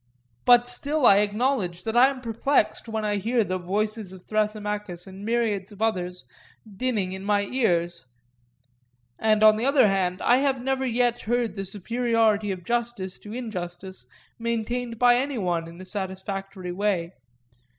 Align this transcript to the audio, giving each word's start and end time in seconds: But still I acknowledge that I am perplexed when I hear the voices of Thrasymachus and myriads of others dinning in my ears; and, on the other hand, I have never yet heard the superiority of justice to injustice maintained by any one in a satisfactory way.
But 0.45 0.67
still 0.67 1.05
I 1.05 1.17
acknowledge 1.19 1.83
that 1.83 1.95
I 1.95 2.07
am 2.09 2.21
perplexed 2.21 2.89
when 2.89 3.05
I 3.05 3.17
hear 3.17 3.43
the 3.43 3.59
voices 3.59 4.11
of 4.11 4.23
Thrasymachus 4.25 5.05
and 5.05 5.23
myriads 5.23 5.71
of 5.71 5.79
others 5.79 6.25
dinning 6.75 7.11
in 7.11 7.23
my 7.23 7.43
ears; 7.43 8.07
and, 9.19 9.43
on 9.43 9.57
the 9.57 9.65
other 9.67 9.87
hand, 9.87 10.19
I 10.23 10.37
have 10.37 10.59
never 10.59 10.87
yet 10.87 11.19
heard 11.21 11.53
the 11.53 11.65
superiority 11.65 12.49
of 12.49 12.63
justice 12.65 13.19
to 13.19 13.31
injustice 13.33 14.07
maintained 14.39 14.97
by 14.97 15.17
any 15.17 15.37
one 15.37 15.67
in 15.67 15.79
a 15.79 15.85
satisfactory 15.85 16.71
way. 16.71 17.13